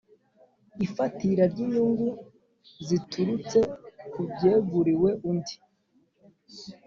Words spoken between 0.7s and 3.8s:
Ifatira ry inyungu ziturutse